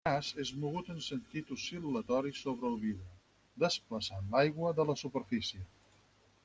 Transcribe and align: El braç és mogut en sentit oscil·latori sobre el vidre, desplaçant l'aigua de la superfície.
El 0.03 0.07
braç 0.09 0.27
és 0.43 0.51
mogut 0.61 0.87
en 0.93 1.01
sentit 1.07 1.51
oscil·latori 1.55 2.33
sobre 2.39 2.71
el 2.73 2.79
vidre, 2.87 3.09
desplaçant 3.67 4.35
l'aigua 4.37 4.75
de 4.81 4.89
la 4.93 4.99
superfície. 5.07 5.63